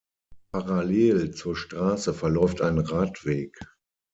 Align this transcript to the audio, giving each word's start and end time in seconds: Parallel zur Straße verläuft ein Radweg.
Parallel 0.51 1.29
zur 1.35 1.55
Straße 1.55 2.15
verläuft 2.15 2.63
ein 2.63 2.79
Radweg. 2.79 3.59